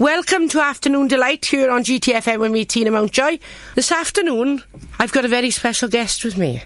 [0.00, 3.38] Welcome to Afternoon Delight here on GTFM with me, Tina Mountjoy.
[3.74, 4.62] This afternoon,
[4.98, 6.62] I've got a very special guest with me.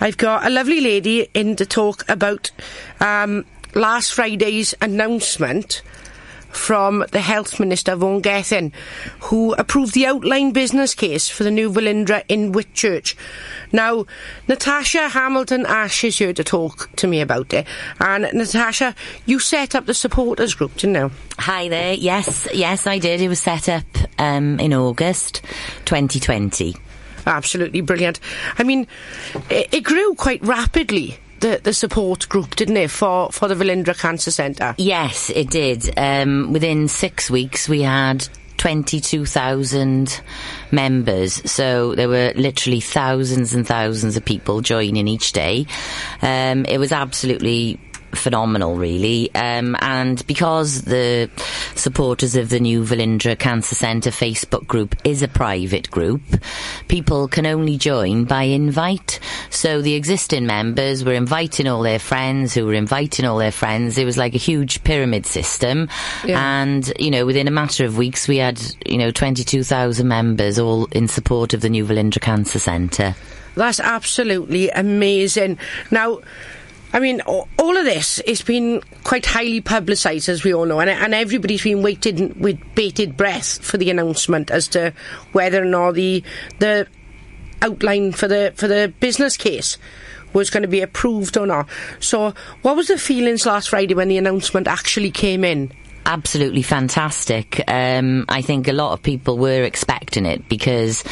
[0.00, 2.50] I've got a lovely lady in to talk about
[2.98, 3.44] um,
[3.76, 5.82] last Friday's announcement
[6.58, 8.72] from the Health Minister, Vaughan Gething,
[9.20, 13.14] who approved the outline business case for the new Velindre in Whitchurch.
[13.72, 14.04] Now,
[14.48, 17.66] Natasha Hamilton Ash is here to talk to me about it.
[18.00, 18.94] And Natasha,
[19.24, 21.10] you set up the supporters group, didn't you?
[21.38, 21.94] Hi there.
[21.94, 23.20] Yes, yes, I did.
[23.20, 23.86] It was set up
[24.18, 25.40] um, in August
[25.86, 26.74] 2020.
[27.26, 28.20] Absolutely brilliant.
[28.58, 28.86] I mean,
[29.48, 33.98] it, it grew quite rapidly the, the support group, didn't it, for, for the Velindre
[33.98, 34.74] Cancer Centre?
[34.78, 35.92] Yes, it did.
[35.96, 38.28] Um, within six weeks, we had
[38.58, 40.20] 22,000
[40.70, 41.50] members.
[41.50, 45.66] So there were literally thousands and thousands of people joining each day.
[46.20, 47.78] Um, it was absolutely
[48.12, 49.34] phenomenal, really.
[49.34, 51.30] Um, and because the
[51.74, 56.22] supporters of the new Velindre Cancer Centre Facebook group is a private group,
[56.88, 59.20] people can only join by invite.
[59.50, 63.98] So the existing members were inviting all their friends who were inviting all their friends.
[63.98, 65.88] It was like a huge pyramid system.
[66.24, 66.40] Yeah.
[66.40, 70.86] And, you know, within a matter of weeks, we had, you know, 22,000 members all
[70.86, 73.14] in support of the new Velindre Cancer Centre.
[73.54, 75.58] That's absolutely amazing.
[75.90, 76.20] Now,
[76.92, 80.88] I mean, all of this has been quite highly publicised, as we all know, and,
[80.88, 84.94] and, everybody's been waiting with bated breath for the announcement as to
[85.32, 86.24] whether or not the
[86.60, 86.86] the
[87.60, 89.76] outline for the for the business case
[90.32, 91.68] was going to be approved or not.
[92.00, 92.32] So,
[92.62, 95.72] what was the feelings last Friday when the announcement actually came in?
[96.08, 97.62] Absolutely fantastic.
[97.68, 101.04] Um, I think a lot of people were expecting it because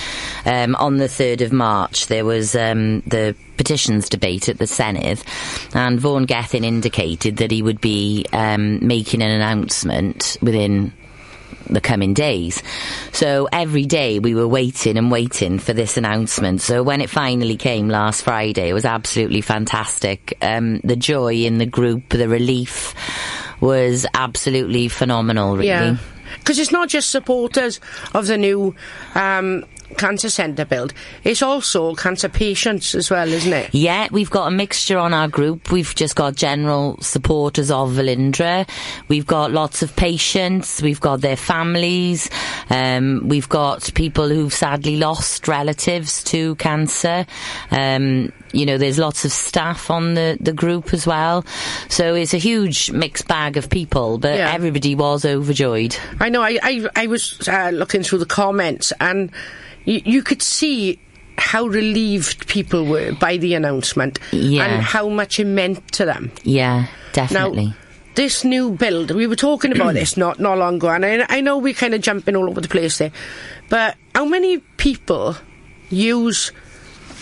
[0.46, 5.22] um, on the 3rd of March there was um, the petitions debate at the Senedd,
[5.74, 10.92] and Vaughan Gething indicated that he would be um, making an announcement within
[11.68, 12.62] the coming days.
[13.12, 16.60] So every day we were waiting and waiting for this announcement.
[16.60, 20.36] So when it finally came last Friday, it was absolutely fantastic.
[20.40, 22.94] Um, the joy in the group, the relief
[23.60, 25.68] was absolutely phenomenal, really.
[25.68, 25.96] Yeah.
[26.38, 27.80] Because it's not just supporters
[28.12, 28.74] of the new
[29.14, 29.64] um,
[29.96, 30.92] cancer centre build.
[31.24, 33.74] It's also cancer patients as well, isn't it?
[33.74, 35.70] Yeah, we've got a mixture on our group.
[35.70, 38.68] We've just got general supporters of Velindre.
[39.08, 40.82] We've got lots of patients.
[40.82, 42.28] We've got their families.
[42.70, 47.26] Um, we've got people who've sadly lost relatives to cancer.
[47.70, 51.44] Um, you know, there's lots of staff on the, the group as well.
[51.88, 54.52] So it's a huge mixed bag of people, but yeah.
[54.52, 55.96] everybody was overjoyed.
[56.20, 56.42] I know.
[56.42, 59.30] I, I, I was uh, looking through the comments and
[59.84, 60.98] you, you could see
[61.38, 64.64] how relieved people were by the announcement yeah.
[64.64, 66.32] and how much it meant to them.
[66.42, 67.66] Yeah, definitely.
[67.66, 67.74] Now,
[68.14, 71.40] this new build, we were talking about this not, not long ago, and I, I
[71.42, 73.12] know we're kind of jumping all over the place there,
[73.68, 75.36] but how many people
[75.90, 76.52] use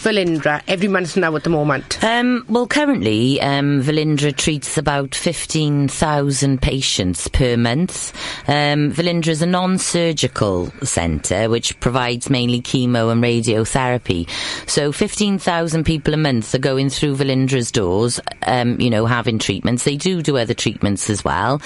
[0.05, 2.05] Velindre every month now at the moment?
[2.05, 8.13] Um, well, currently, um, Velindre treats about 15,000 patients per month.
[8.47, 14.29] Um, Velindre is a non-surgical centre which provides mainly chemo and radiotherapy.
[14.69, 19.85] So 15,000 people a month are going through Velindre's doors, um, you know, having treatments.
[19.85, 21.63] They do do other treatments as well.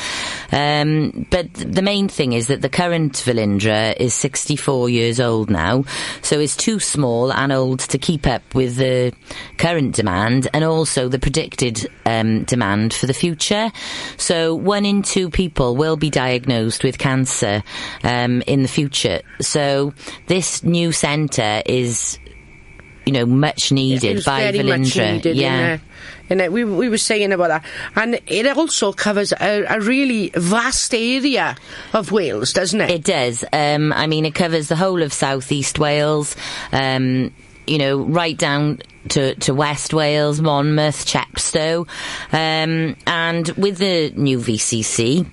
[0.52, 5.82] Um, but the main thing is that the current Velindre is 64 years old now,
[6.22, 9.12] so it's too small and old to keep up with the
[9.56, 13.72] current demand and also the predicted um, demand for the future.
[14.16, 17.62] So one in two people will be diagnosed with cancer
[18.04, 19.22] um, in the future.
[19.40, 19.94] So
[20.26, 22.18] this new centre is
[23.08, 25.34] you know, much needed by Velindre.
[25.34, 25.78] yeah.
[26.28, 27.64] And we we were saying about that,
[27.96, 31.56] and it also covers a, a, really vast area
[31.94, 32.90] of Wales, doesn't it?
[32.90, 33.44] It does.
[33.50, 36.36] Um, I mean, it covers the whole of southeast Wales.
[36.70, 37.32] Um,
[37.68, 38.80] you know, right down
[39.10, 41.86] to, to West Wales, Monmouth, Chepstow,
[42.32, 45.26] um, and with the new VCC,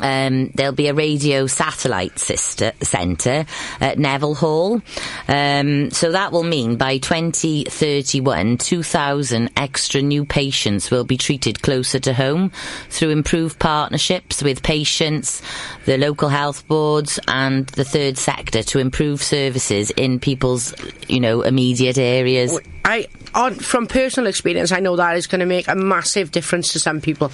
[0.00, 3.44] um, there'll be a radio satellite sister, centre
[3.80, 4.80] at Nevill Hall.
[5.28, 11.98] Um, so that will mean by 2031, 2,000 extra new patients will be treated closer
[12.00, 12.50] to home
[12.88, 15.42] through improved partnerships with patients,
[15.84, 20.74] the local health boards, and the third sector to improve services in people's,
[21.08, 22.58] you know, immediate areas.
[22.84, 26.72] I, on, from personal experience, I know that is going to make a massive difference
[26.72, 27.30] to some people.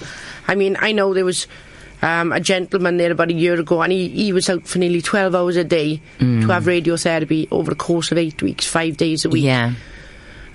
[0.47, 1.47] I mean, I know there was
[2.01, 5.01] um, a gentleman there about a year ago, and he, he was out for nearly
[5.01, 6.41] 12 hours a day mm.
[6.41, 9.45] to have radiotherapy over the course of eight weeks, five days a week.
[9.45, 9.73] Yeah.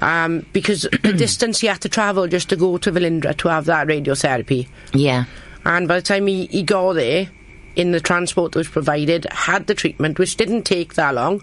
[0.01, 3.67] Um, because the distance he had to travel just to go to Velindre to have
[3.67, 4.69] that radiotherapy.
[4.93, 5.25] Yeah.
[5.65, 7.29] And by the time he, he got there,
[7.77, 11.43] in the transport that was provided, had the treatment, which didn't take that long,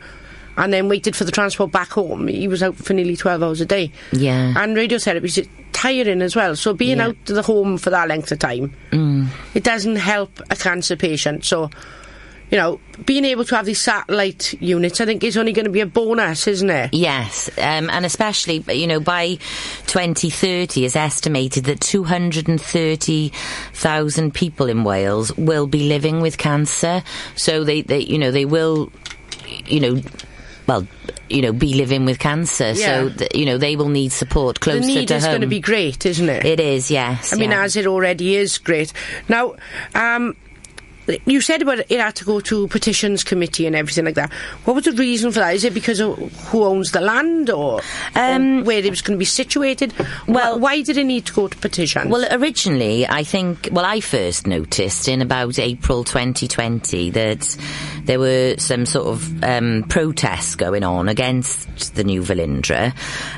[0.57, 2.27] and then waited for the transport back home.
[2.27, 3.91] He was out for nearly 12 hours a day.
[4.11, 4.53] Yeah.
[4.57, 5.47] And radiotherapy is
[5.81, 6.55] tiring as well.
[6.55, 7.07] So being Yeah.
[7.07, 9.27] out of the home for that length of time, Mm.
[9.53, 11.43] it doesn't help a cancer patient.
[11.45, 11.69] So,
[12.51, 15.71] you know, being able to have these satellite units, I think, is only going to
[15.71, 16.89] be a bonus, isn't it?
[16.93, 19.37] Yes, um, and especially, you know, by
[19.87, 27.01] 2030, it's estimated that 230,000 people in Wales will be living with cancer.
[27.35, 28.91] So they, they, you know, they will,
[29.65, 30.01] you know,
[30.67, 30.87] well,
[31.29, 32.75] you know, be living with cancer.
[32.75, 34.95] So, th- you know, they will need support closer to home.
[34.95, 35.31] The need is home.
[35.31, 36.45] going to be great, isn't it?
[36.45, 37.33] It is, yes.
[37.33, 38.93] I mean, as it already is great.
[39.27, 39.55] Now,
[39.95, 40.35] um,
[41.25, 44.31] you said about it had to go to petitions committee and everything like that.
[44.65, 45.55] What was the reason for that?
[45.55, 46.17] Is it because of
[46.49, 47.81] who owns the land or,
[48.15, 49.93] Um, or where it was going to be situated?
[50.27, 52.07] well- Wh- why did it need to go to petitions?
[52.09, 57.57] Well, originally, I think, well, I first noticed in about April 2020 that
[58.05, 62.93] there were some sort of um, protests going on against the new Velindre.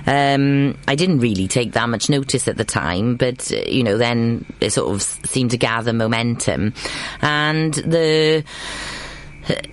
[0.06, 3.98] Um, I didn't really take that much notice at the time, but, uh, you know,
[3.98, 6.74] then it sort of seemed to gather momentum.
[7.22, 8.44] And the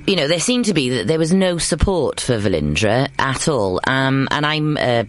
[0.07, 3.81] you know, there seemed to be that there was no support for Velindre at all.
[3.87, 5.05] Um, and I'm, uh,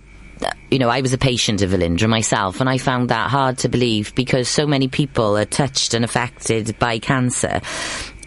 [0.69, 3.69] you know, I was a patient of Velindre myself, and I found that hard to
[3.69, 7.61] believe because so many people are touched and affected by cancer.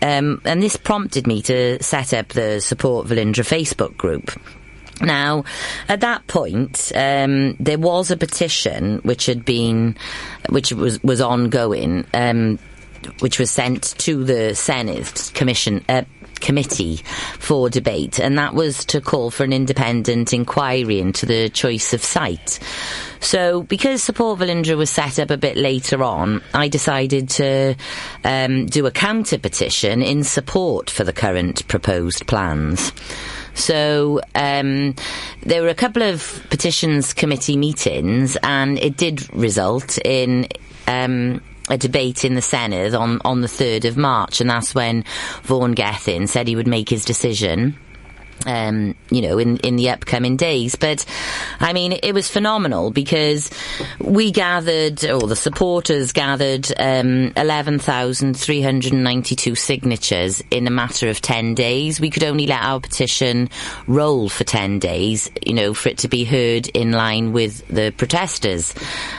[0.03, 4.31] Um, and this prompted me to set up the Support Velindre Facebook group.
[5.01, 5.45] Now,
[5.89, 9.97] at that point, um, there was a petition which had been,
[10.51, 12.59] which was was ongoing, um,
[13.21, 15.85] which was sent to the Senedd Commission.
[15.89, 16.03] Uh,
[16.41, 16.97] committee
[17.39, 22.03] for debate and that was to call for an independent inquiry into the choice of
[22.03, 22.59] site
[23.21, 27.77] so because support Velindre was set up a bit later on I decided to
[28.25, 32.93] um, do a counter petition in support for the current proposed plans
[33.55, 34.95] so um,
[35.43, 40.49] there were a couple of petitions committee meetings, and it did result in.
[40.87, 45.05] Um, a debate in the Senedd on, on the 3rd of March, and that's when
[45.43, 47.79] Vaughan Gething said he would make his decision.
[48.47, 50.77] Um, you know, in, in the upcoming days.
[50.77, 51.07] But,
[51.61, 53.49] I mean, it was phenomenal because
[53.99, 62.01] we gathered, or the supporters gathered, um, 11,392 signatures in a matter of 10 days.
[62.01, 63.49] We could only let our petition
[63.87, 67.93] roll for 10 days, you know, for it to be heard in line with the
[67.97, 68.75] protesters.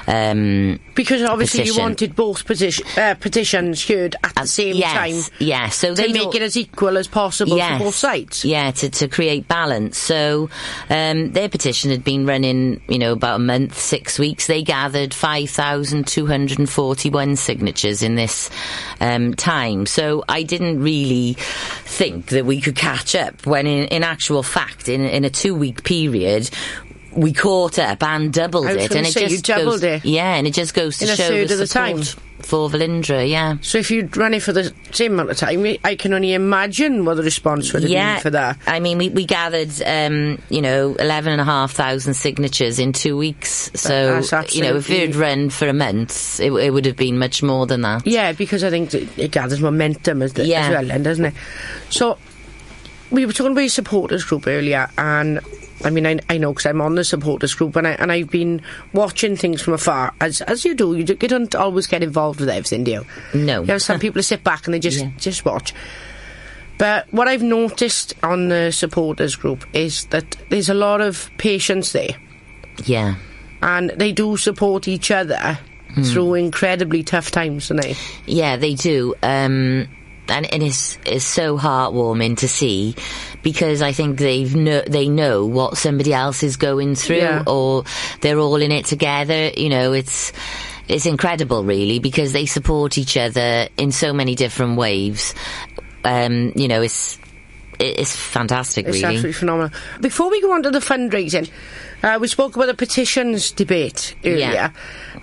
[0.08, 5.34] Um, because obviously you wanted both petition, uh, petitions heard at the same yes, time
[5.40, 8.46] Yeah, so to they make it as equal as possible for both sides.
[8.46, 9.98] Yeah, to, to create balance.
[9.98, 10.50] So
[10.90, 14.48] um, their petition had been running, you know, about a month, six weeks.
[14.48, 18.50] They gathered 5,241 signatures in this
[19.00, 19.86] um, time.
[19.86, 24.90] So I didn't really think that we could catch up when in, in actual fact,
[24.90, 26.50] in, in a two week period,
[27.16, 30.06] we caught up and doubled it, and it say, you just doubled goes, it.
[30.06, 32.02] yeah, and it just goes to In a show the the time.
[32.42, 33.56] for Velindre, yeah.
[33.62, 37.06] So if you'd run it for the same amount of time, I can only imagine
[37.06, 38.58] what the response would have yeah, been for that.
[38.68, 43.72] I mean, we, we gathered, um, you know, 11,500 signatures in two weeks.
[43.76, 44.22] So,
[44.52, 47.66] you know, if absolutely- run for a month, it, it would have been much more
[47.66, 48.06] than that.
[48.06, 50.66] Yeah, because I think it, it gathers momentum as, Yeah.
[50.66, 51.34] as well, then, doesn't it?
[51.90, 52.18] So,
[53.10, 55.40] we were talking about your supporters group earlier, and
[55.84, 58.30] I mean, I, I know because I'm on the supporters group, and I and I've
[58.30, 58.62] been
[58.94, 60.96] watching things from afar, as as you do.
[60.96, 63.06] You, do, you don't always get involved with everything, do you?
[63.34, 63.62] No.
[63.62, 65.12] You have some people sit back and they just Yeah.
[65.18, 65.74] just watch.
[66.78, 71.92] But what I've noticed on the supporters group is that there's a lot of patients
[71.94, 72.16] there.
[72.84, 73.16] Yeah.
[73.62, 75.58] and they do support each other
[75.94, 76.04] Hmm.
[76.04, 77.96] through incredibly tough times, don't they?
[78.26, 79.16] Yeah, they do.
[79.24, 79.88] Um,
[80.30, 82.96] and and it's it's so heartwarming to see
[83.44, 84.52] because I think they've
[84.88, 87.44] they know what somebody else is going through, Yeah.
[87.48, 87.84] or
[88.22, 89.50] they're all in it together.
[89.56, 90.34] You know, it's
[90.88, 95.34] it's incredible, really, because they support each other in so many different ways.
[96.04, 97.18] Um, you know, it's
[97.80, 99.06] it's fantastic, It's really.
[99.16, 99.70] absolutely phenomenal.
[100.00, 101.50] Before we go on to the fundraising,
[102.06, 104.72] uh, we spoke about the petitions debate earlier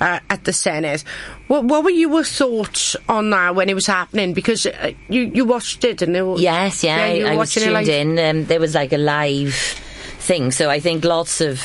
[0.01, 1.05] uh, at the Senedd.
[1.47, 4.35] What, what were your thoughts on that when it was happening?
[4.35, 7.55] Because uh, you you watched it and it was, Yes, yeah, you I, I was
[7.55, 8.19] tuned in.
[8.19, 11.63] Um, there was like a live thing, so I think lots of,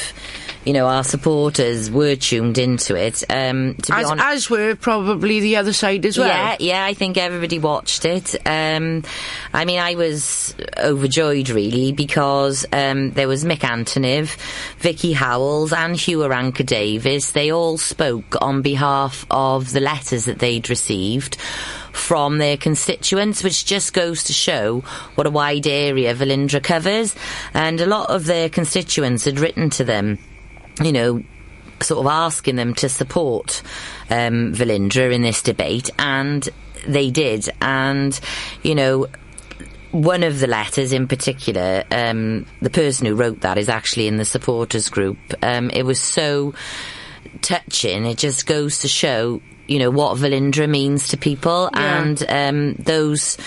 [0.68, 3.24] you know, our supporters were tuned into it.
[3.30, 6.28] Um, to be As, honest, as were probably the other side as well.
[6.28, 8.36] yeah, yeah, I think everybody watched it.
[8.46, 9.04] Um,
[9.54, 14.28] I mean, I was overjoyed really because um, there was Mick Antoniw,
[14.80, 17.32] Vicky Howells, and Huw Irranca-Davies.
[17.32, 21.38] They all spoke on behalf of the letters that they'd received
[21.94, 24.82] from their constituents, which just goes to show
[25.16, 27.16] what a wide area Velindre covers.
[27.54, 30.20] And a lot of their constituents had written to them,
[30.84, 31.24] you know,
[31.82, 33.62] sort of asking them to support
[34.10, 36.48] um, Velindre in this debate, and
[36.88, 37.50] they did.
[37.62, 38.20] And,
[38.64, 39.08] you know,
[39.92, 44.18] one of the letters in particular, um, the person who wrote that is actually in
[44.18, 45.18] the supporters group.
[45.42, 46.54] Um, it was so
[47.42, 48.06] touching.
[48.06, 52.02] It just goes to show, you know, what Velindre means to people, Yeah.
[52.04, 53.38] and um, those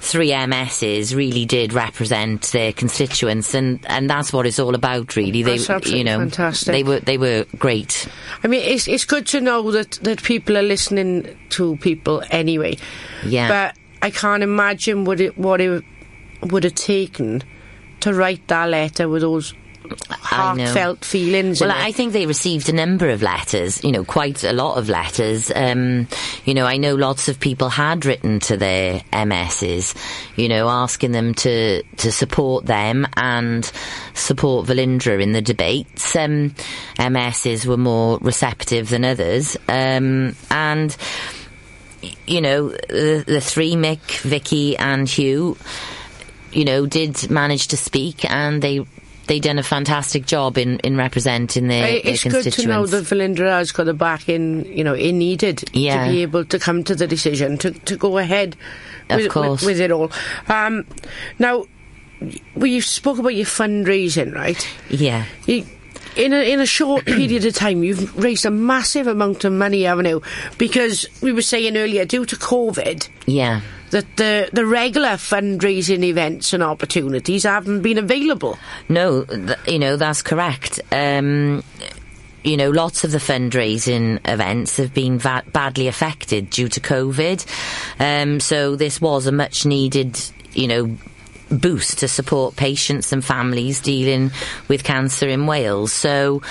[0.00, 5.42] three MSs really did represent their constituents, and, and that's what it's all about, really.
[5.42, 6.72] They, you know, fantastic.
[6.72, 8.08] they were they were great.
[8.42, 12.78] I mean, it's it's good to know that that people are listening to people anyway.
[13.24, 13.48] Yeah.
[13.48, 15.84] But I can't imagine what it what it
[16.42, 17.42] would have taken
[18.00, 19.54] to write that letter with those.
[20.08, 21.60] Heartfelt feelings.
[21.60, 24.88] Well, I think they received a number of letters, you know, quite a lot of
[24.88, 25.50] letters.
[25.54, 26.06] Um,
[26.44, 29.96] you know, I know lots of people had written to their MSs,
[30.36, 33.64] you know, asking them to, to support them and
[34.14, 36.14] support Velindre in the debates.
[36.14, 36.54] Um,
[36.98, 39.56] MSs were more receptive than others.
[39.68, 40.96] Um, and,
[42.26, 45.56] you know, the, the three, Mick, Vicky and Huw,
[46.52, 48.84] you know, did manage to speak and they
[49.30, 53.04] they done a fantastic job in, in representing their, their it's good to know that
[53.04, 56.04] Velindre has got the backing, you know, it needed Yeah.
[56.06, 58.56] to be able to come to the decision to, to go ahead
[59.08, 59.62] Of with, course.
[59.62, 60.10] With, with it all.
[60.48, 60.84] Um,
[61.38, 61.66] now,
[62.56, 64.68] we spoke about your fundraising, right?
[64.88, 65.26] yeah.
[65.46, 65.64] You,
[66.16, 69.82] in a in a short period of time, you've raised a massive amount of money,
[69.82, 70.22] haven't you?
[70.58, 73.60] Because we were saying earlier, due to COVID, Yeah.
[73.90, 78.58] that the the regular fundraising events and opportunities haven't been available.
[78.88, 80.80] No, th- you know, that's correct.
[80.92, 81.62] Um,
[82.42, 87.44] you know, lots of the fundraising events have been va- badly affected due to COVID.
[87.98, 90.18] Um, so this was a much needed,
[90.54, 90.96] you know,
[91.50, 94.30] boost to support patients and families dealing
[94.68, 95.92] with cancer in Wales.
[95.92, 96.42] So,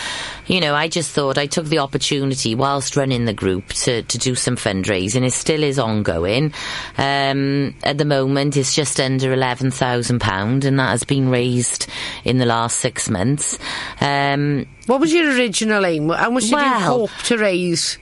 [0.48, 4.18] you know, I just thought I took the opportunity whilst running the group to, to
[4.18, 5.26] do some fundraising.
[5.26, 6.54] It still is ongoing.
[6.98, 11.88] Um, at the moment, it's just under £11,000 and that has been raised
[12.24, 13.58] in the last six months.
[14.02, 16.10] Um, What was your original aim?
[16.10, 17.98] How much did you hope to raise?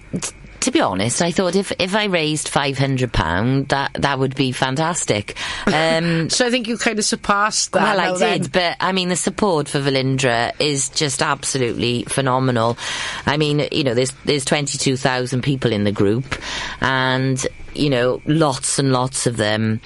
[0.68, 5.38] To be honest, I thought if, if I raised £500, that, that would be fantastic.
[5.68, 7.96] Um, So I think you kind of surpassed that.
[7.96, 8.42] Well, I then.
[8.42, 12.78] did, but I mean, the support for Velindre is just absolutely phenomenal.
[13.26, 16.36] I mean, you know, there's there's 22,000 people in the group,
[16.82, 19.82] and you know, lots and lots of them.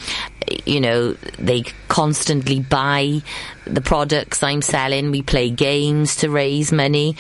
[0.66, 3.22] You know, they constantly buy
[3.66, 5.12] the products I'm selling.
[5.12, 7.16] We play games to raise money.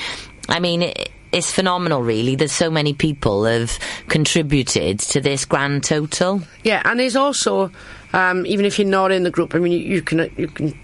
[0.49, 0.83] I mean.
[0.83, 2.35] It, it's phenomenal, really.
[2.35, 6.41] There's so many people have contributed to this grand total.
[6.63, 7.71] Yeah, and there's also,
[8.13, 10.77] um, even if you're not in the group, I mean, you, you can you can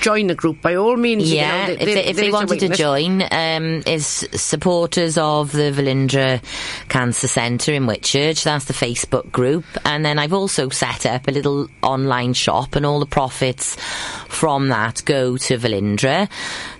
[0.00, 1.30] join the group by all means.
[1.30, 5.70] you Yeah, know, if they, if they wanted to join, um, is supporters of the
[5.72, 6.40] Velindre
[6.88, 8.44] Cancer Centre in Whitchurch.
[8.44, 12.84] That's the Facebook group, and then I've also set up a little online shop, and
[12.86, 13.76] all the profits
[14.28, 16.28] from that go to Velindre.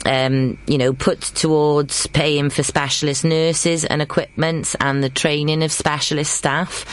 [0.04, 5.73] um, you know, put towards paying for specialist nurses and equipment and the training of
[5.73, 6.87] specialist staff.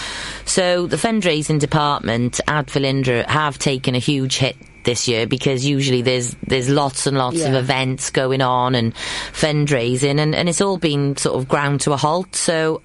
[0.46, 4.58] So the fundraising department at Velindre have taken a huge hit
[4.90, 10.20] this year because usually there's there's lots and lots of events going on and fundraising
[10.20, 12.36] and, and it's all been sort of ground to a halt.
[12.36, 12.82] So,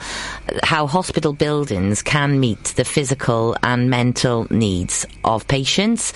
[0.63, 6.13] how hospital buildings can meet the physical and mental needs of patients.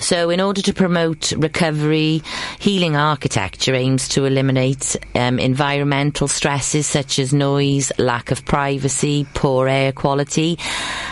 [0.00, 2.22] So, in order to promote recovery,
[2.58, 9.68] healing architecture aims to eliminate um, environmental stresses such as noise, lack of privacy, poor
[9.68, 10.58] air quality,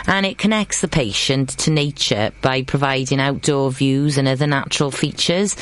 [0.07, 5.57] and it connects the patient to nature by providing outdoor views and other natural features.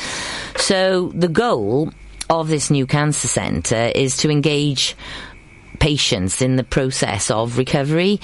[0.57, 1.91] So, the goal
[2.29, 4.95] of this new cancer centre is to engage
[5.79, 8.19] patients in the process of recovery.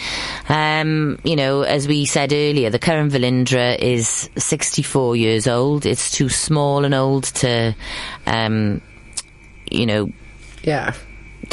[0.50, 5.86] Um, you know, as we said earlier, the current Velindre is 64 years old.
[5.86, 7.76] It's too small and old to,
[8.26, 8.82] um,
[9.70, 10.12] you know,
[10.64, 10.94] yeah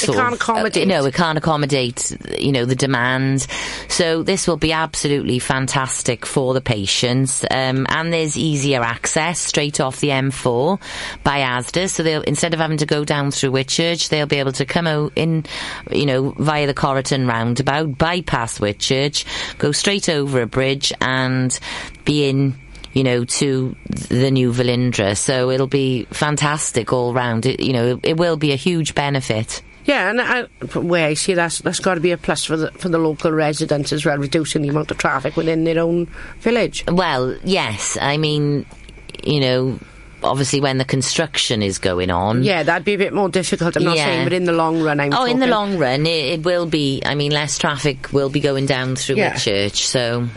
[0.04, 0.84] it can't of, accommodate.
[0.84, 3.46] Uh, no, it can't accommodate, you know, the demand.
[3.88, 7.44] So this will be absolutely fantastic for the patients.
[7.50, 10.80] Um, and there's easier access straight off the M4
[11.24, 11.90] by Asda.
[11.90, 14.86] So they'll, instead of having to go down through Whitchurch, they'll be able to come
[14.86, 15.44] out in,
[15.90, 19.24] you know, via the Coryton roundabout, bypass Whitchurch,
[19.58, 21.58] go straight over a bridge and
[22.04, 22.54] be in
[22.92, 25.16] you know, to the new Velindre.
[25.16, 27.46] So it'll be fantastic all round.
[27.46, 29.62] It, you know, it will be a huge benefit.
[29.88, 30.42] Yeah, and I,
[30.78, 33.32] where I see that's that's got to be a plus for the for the local
[33.32, 36.04] residents as well, reducing the amount of traffic within their own
[36.40, 36.84] village.
[36.86, 38.66] Well, yes, I mean,
[39.24, 39.78] you know,
[40.22, 42.42] obviously when the construction is going on.
[42.42, 43.76] Yeah, that'd be a bit more difficult.
[43.76, 44.04] I'm not yeah.
[44.04, 45.14] saying, but in the long run, I'm.
[45.14, 45.32] Oh, talking.
[45.32, 47.00] in the long run, it, it, will be.
[47.06, 49.36] I mean, less traffic will be going down through yeah.
[49.36, 49.86] church.
[49.86, 50.28] So.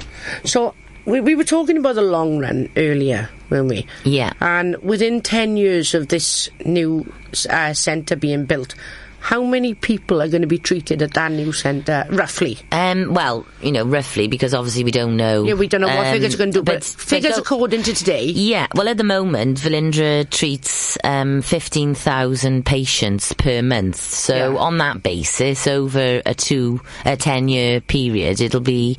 [0.46, 3.86] So we, we were talking about the long run earlier, weren't we?
[4.06, 4.32] Yeah.
[4.40, 7.12] And within ten years of this new
[7.50, 8.76] uh, centre being built,
[9.22, 12.58] how many people are going to be treated at that new centre, roughly?
[12.72, 15.44] Um, well, you know, roughly, because obviously we don't know.
[15.44, 17.42] Yeah, we don't know what um, figures are going to do, but, but figures go,
[17.42, 18.26] according to today.
[18.26, 23.98] Yeah, well, at the moment, Velindre treats um, 15,000 patients per month.
[23.98, 24.60] So yeah.
[24.60, 28.98] on that basis, over a two, a 10 year period, it'll be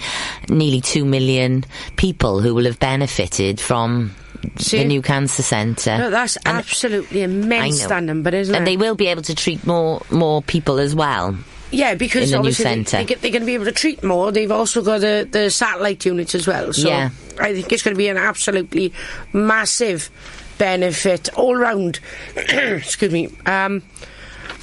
[0.49, 1.65] nearly 2 million
[1.97, 4.15] people who will have benefited from
[4.57, 4.79] See?
[4.79, 5.97] the new cancer centre.
[5.97, 8.57] No, that's and absolutely immense number, isn't and it?
[8.59, 11.37] And they will be able to treat more more people as well.
[11.73, 14.31] Yeah, because the obviously they, are going to be able to treat more.
[14.31, 16.73] They've also got the, the satellite units as well.
[16.75, 17.11] So yeah.
[17.41, 18.93] I think it's going to be an absolutely
[19.33, 20.11] massive
[20.59, 21.99] benefit all round.
[22.37, 23.31] Excuse me.
[23.47, 23.83] Um,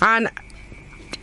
[0.03, 0.29] and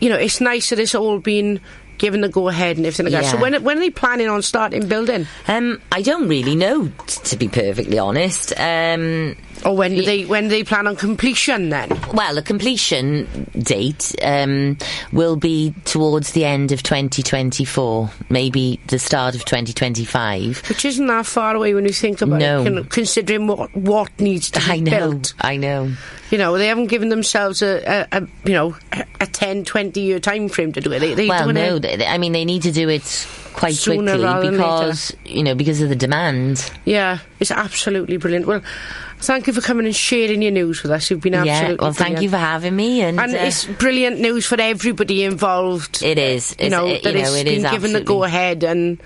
[0.01, 1.61] you know, it's nice that it's all been
[1.97, 3.21] given the go ahead and everything like yeah.
[3.21, 3.31] that.
[3.31, 5.27] So when when are they planning on starting building?
[5.47, 8.53] Um, I don't really know, t- to be perfectly honest.
[8.59, 11.89] Um, or when do they when do they plan on completion then?
[12.13, 14.77] Well, the completion date um,
[15.11, 20.69] will be towards the end of 2024, maybe the start of 2025.
[20.69, 22.63] Which isn't that far away when you think about no.
[22.65, 25.33] it, considering what what needs to be I know, built.
[25.39, 25.91] I know.
[26.29, 28.75] You know, they haven't given themselves a, a, a you know
[29.19, 30.99] a 10, 20 year time frame to do it.
[30.99, 34.51] They, they well, no, they, I mean they need to do it quite Sooner quickly
[34.51, 36.71] because you know because of the demand.
[36.85, 38.45] Yeah, it's absolutely brilliant.
[38.45, 38.61] Well,
[39.19, 41.09] thank you for coming and sharing your news with us.
[41.09, 41.81] You've been absolutely yeah.
[41.81, 46.03] Well, thank you for having me, and, and uh, it's brilliant news for everybody involved.
[46.03, 46.55] It is.
[46.59, 49.01] You know it, that know, it's it been given the go ahead and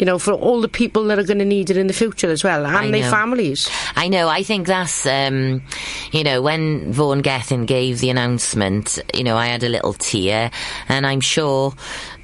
[0.00, 2.30] you know, for all the people that are going to need it in the future
[2.30, 3.68] as well, and their families.
[3.94, 4.28] I know.
[4.28, 5.62] I think that's, um,
[6.10, 10.50] you know, when Vaughan Gething gave the announcement, you know, I had a little tear,
[10.88, 11.74] and I'm sure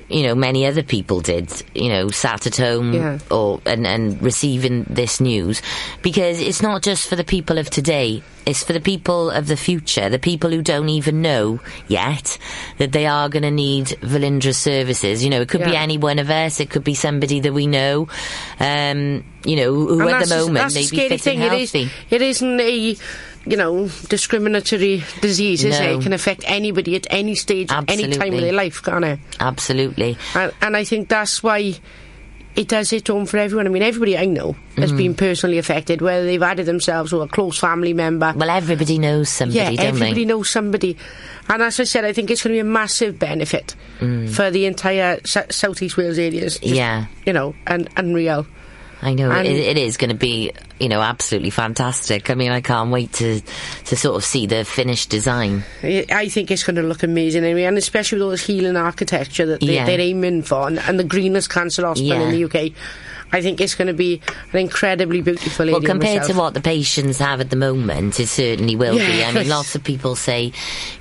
[0.08, 3.18] you know many other people did you know sat at home yeah.
[3.30, 5.62] or and, and receiving this news.
[6.02, 8.22] Because it's not just for the people of today.
[8.44, 12.38] It's for the people of the future the people who don't even know yet
[12.78, 15.24] that they are going to need Velindre services.
[15.24, 15.70] You know it could yeah.
[15.70, 16.60] be any one of us.
[16.60, 18.08] It could be somebody that we know.
[18.60, 21.92] Um, you know who and at the moment may be fit and healthy it, is,
[22.10, 22.96] it isn't a
[23.46, 26.00] you know, discriminatory disease, is no.
[26.00, 28.04] can affect anybody at any stage, Absolutely.
[28.04, 29.20] any time of their life, can't it?
[29.40, 30.18] Absolutely.
[30.34, 31.74] And, and I think that's why
[32.56, 33.66] it does hit home for everyone.
[33.66, 34.96] I mean, everybody I know has mm.
[34.96, 38.32] been personally affected, whether they've added themselves or a close family member.
[38.34, 40.24] Well, everybody knows somebody, yeah, everybody they?
[40.24, 40.96] knows somebody.
[41.48, 44.28] And as I said, I think it's going to be a massive benefit mm.
[44.28, 46.58] for the entire S- Southeast Wales areas.
[46.58, 47.06] Just, yeah.
[47.26, 48.46] You know, and unreal.
[49.06, 52.28] I know it, it is going to be, you know, absolutely fantastic.
[52.28, 53.40] I mean, I can't wait to
[53.84, 55.62] to sort of see the finished design.
[55.82, 59.46] I think it's going to look amazing anyway, and especially with all this healing architecture
[59.46, 59.86] that they, yeah.
[59.86, 62.28] they're aiming for, and, and, the greenest cancer hospital yeah.
[62.28, 62.72] in the UK.
[63.36, 64.22] I think it's going to be
[64.54, 68.76] an incredibly beautiful Well, compared to what the patients have at the moment, it certainly
[68.76, 69.22] will be.
[69.22, 70.52] I mean, lots of people say,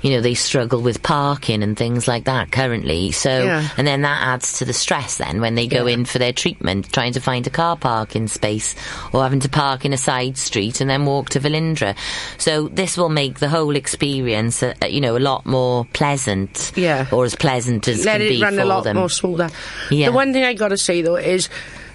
[0.02, 3.10] you know, they struggle with parking and things like that currently.
[3.12, 3.66] So, Yeah.
[3.78, 5.94] and then that adds to the stress then when they go Yeah.
[5.94, 8.74] in for their treatment, trying to find a car parking space
[9.14, 11.96] or having to park in a side street and then walk to Velindre.
[12.36, 16.72] So this will make the whole experience, uh, uh, you know, a lot more pleasant.
[16.76, 17.06] Yeah.
[17.12, 18.96] Or as pleasant as let can it be run for a lot them.
[18.98, 19.48] more smoother.
[19.90, 20.06] Yeah.
[20.10, 21.48] The one thing I got to say though is,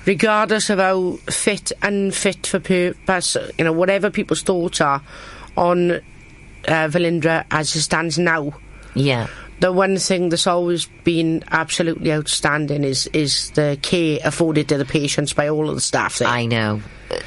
[0.06, 5.02] regardless of how fit and fit for purpose, you know, whatever people's thoughts are
[5.58, 6.00] on uh,
[6.66, 8.54] Velindre as it stands now,
[8.94, 9.28] Yeah.
[9.60, 14.86] the one thing that's always been absolutely outstanding is is the care afforded to the
[14.86, 16.28] patients by all of the staff there.
[16.28, 16.82] I know.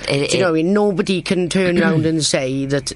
[0.08, 2.92] It, Do you know, it- what I mean, nobody can turn around and say that,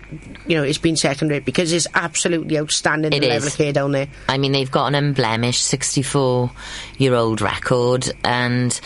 [0.46, 3.30] you know, it's been second rate because it's absolutely outstanding It the is.
[3.34, 4.08] level of care down there.
[4.28, 6.50] I mean, they've got an unblemished 64
[6.96, 8.80] year old record, and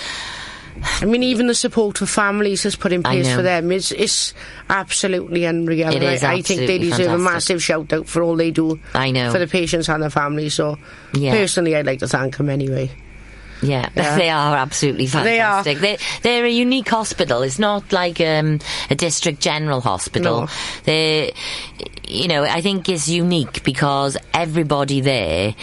[1.00, 4.34] I mean, even the support for families that's put in place for them is is
[4.70, 5.88] absolutely unreal.
[5.90, 8.36] It And I- is I, think they absolutely deserve a massive shout out for all
[8.36, 9.30] they do I know.
[9.30, 10.54] for the patients and their families.
[10.54, 10.78] So,
[11.14, 11.32] Yeah.
[11.32, 12.90] personally, I'd like to thank them anyway.
[13.62, 14.16] yeah, Yeah.
[14.16, 15.30] they are absolutely fantastic.
[15.32, 15.62] They are.
[15.64, 15.98] fantastic.
[16.22, 17.42] They They're a unique hospital.
[17.42, 18.58] It's not like um,
[18.90, 20.42] a district general hospital.
[20.42, 20.48] No.
[20.84, 21.30] They're,
[22.08, 25.54] you know, I think it's unique because everybody there.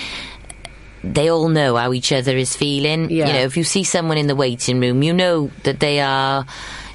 [1.03, 3.09] They all know how each other is feeling.
[3.09, 3.27] Yeah.
[3.27, 6.45] You know, if you see someone in the waiting room, you know that they are,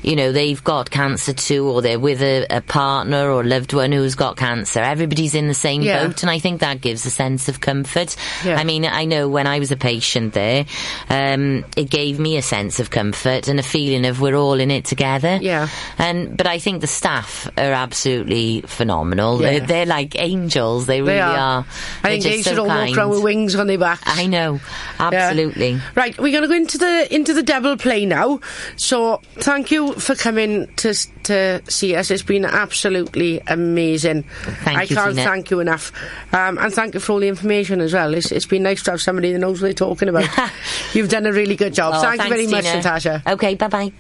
[0.05, 3.73] you know, they've got cancer too, or they're with a, a partner or a loved
[3.73, 4.81] one who's got cancer.
[4.81, 6.07] Everybody's in the same Yeah.
[6.07, 8.15] boat, and I think that gives a sense of comfort.
[8.45, 8.57] Yeah.
[8.57, 10.67] I mean, I know when I was a patient there,
[11.09, 14.71] um, it gave me a sense of comfort and a feeling of we're all in
[14.71, 15.39] it together.
[15.41, 15.69] Yeah.
[15.99, 19.41] And but I think the staff are absolutely phenomenal.
[19.41, 19.59] Yeah.
[19.59, 20.87] They're, they're like angels.
[20.87, 21.37] They really They are.
[21.39, 21.67] are.
[22.03, 24.03] They're I think they should so all walk around with wings on their backs.
[24.07, 24.61] I know,
[24.99, 25.81] absolutely.
[25.95, 28.41] Right, we're going to go into the into the double play now.
[28.77, 32.11] So, thank you for coming to to see us.
[32.11, 34.25] It's been absolutely amazing.
[34.25, 35.93] Thank I you, can't thank you enough,
[36.33, 38.15] um, and thank you for all the information as well.
[38.15, 40.29] It's, it's been nice to have somebody that knows what they're talking about.
[40.93, 41.95] You've done a really good job.
[41.97, 43.23] Oh, thank you thanks, very much, Natasha.
[43.27, 43.93] Okay, bye bye.